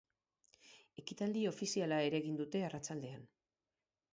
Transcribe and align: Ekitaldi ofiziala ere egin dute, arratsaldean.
Ekitaldi 1.01 1.43
ofiziala 1.51 1.99
ere 2.07 2.19
egin 2.23 2.41
dute, 2.41 2.63
arratsaldean. 2.71 3.29